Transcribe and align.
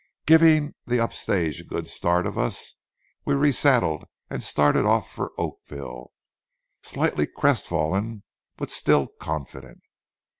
Giving 0.25 0.73
the 0.87 0.99
up 0.99 1.13
stage 1.13 1.61
a 1.61 1.63
good 1.63 1.87
start 1.87 2.25
of 2.25 2.35
us, 2.35 2.73
we 3.23 3.35
resaddled 3.35 4.05
and 4.31 4.41
started 4.41 4.81
for 5.03 5.31
Oakville, 5.37 6.11
slightly 6.81 7.27
crestfallen 7.27 8.23
but 8.57 8.71
still 8.71 9.05
confident. 9.05 9.81